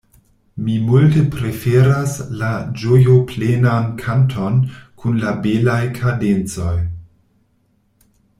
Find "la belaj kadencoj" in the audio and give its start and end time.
5.27-6.75